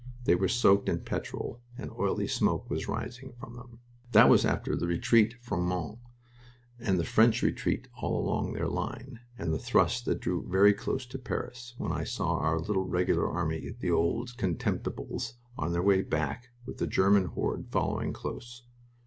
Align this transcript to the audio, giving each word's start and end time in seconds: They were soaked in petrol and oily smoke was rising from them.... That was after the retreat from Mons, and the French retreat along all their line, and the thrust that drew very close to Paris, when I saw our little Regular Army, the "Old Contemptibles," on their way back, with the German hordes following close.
They 0.23 0.33
were 0.33 0.47
soaked 0.47 0.89
in 0.89 1.01
petrol 1.01 1.61
and 1.77 1.91
oily 1.91 2.25
smoke 2.25 2.67
was 2.71 2.87
rising 2.87 3.33
from 3.39 3.53
them.... 3.55 3.81
That 4.13 4.29
was 4.29 4.45
after 4.45 4.75
the 4.75 4.87
retreat 4.87 5.35
from 5.43 5.63
Mons, 5.63 5.99
and 6.79 6.97
the 6.99 7.03
French 7.03 7.43
retreat 7.43 7.87
along 8.01 8.47
all 8.47 8.53
their 8.53 8.67
line, 8.67 9.19
and 9.37 9.53
the 9.53 9.59
thrust 9.59 10.05
that 10.05 10.19
drew 10.19 10.43
very 10.49 10.73
close 10.73 11.05
to 11.05 11.19
Paris, 11.19 11.75
when 11.77 11.91
I 11.91 12.03
saw 12.03 12.37
our 12.39 12.59
little 12.59 12.87
Regular 12.87 13.29
Army, 13.29 13.75
the 13.79 13.91
"Old 13.91 14.35
Contemptibles," 14.39 15.33
on 15.55 15.71
their 15.71 15.83
way 15.83 16.01
back, 16.01 16.49
with 16.65 16.79
the 16.79 16.87
German 16.87 17.25
hordes 17.25 17.69
following 17.69 18.11
close. 18.11 18.63